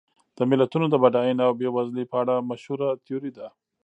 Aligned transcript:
د 0.37 0.39
ملتونو 0.49 0.85
د 0.89 0.95
بډاینې 1.03 1.41
او 1.47 1.53
بېوزلۍ 1.59 2.05
په 2.11 2.15
اړه 2.21 2.45
مشهوره 2.49 2.87
تیوري 3.05 3.31
ده. 3.37 3.47